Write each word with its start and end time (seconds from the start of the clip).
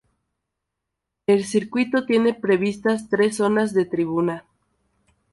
El 1.27 1.45
circuito 1.45 2.07
tiene 2.07 2.33
previstas 2.33 3.07
tres 3.07 3.35
zonas 3.35 3.71
de 3.71 3.85
tribuna. 3.85 4.45